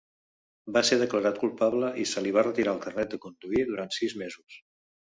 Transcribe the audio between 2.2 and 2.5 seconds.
li va